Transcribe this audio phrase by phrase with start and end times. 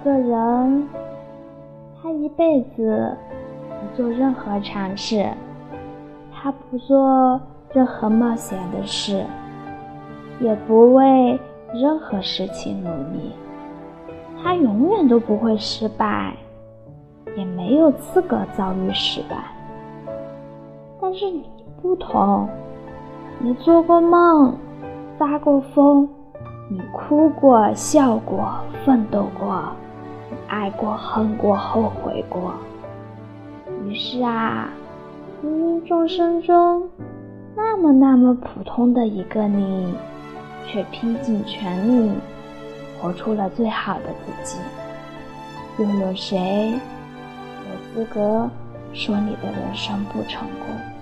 [0.00, 0.88] 一个人，
[2.00, 3.16] 他一辈子
[3.68, 5.28] 不做任何尝试，
[6.32, 7.40] 他不做
[7.72, 9.24] 任何冒险的事，
[10.40, 11.36] 也不为
[11.74, 13.32] 任何事情努力，
[14.40, 16.32] 他永远都不会失败，
[17.36, 19.36] 也没有资格遭遇失败。
[21.00, 21.44] 但是你
[21.82, 22.48] 不同，
[23.40, 24.54] 你做过梦，
[25.18, 26.08] 发过疯。
[26.70, 28.46] 你哭过、笑过、
[28.84, 29.62] 奋斗过，
[30.46, 32.54] 爱过、恨过、后悔过。
[33.86, 34.68] 于是啊，
[35.42, 36.88] 芸芸众生中，
[37.54, 39.94] 那么那么普通的一个你，
[40.66, 42.12] 却拼尽全力，
[43.00, 44.58] 活出了最好的自己。
[45.78, 48.50] 又有谁有资格
[48.92, 50.97] 说你的人生不成功？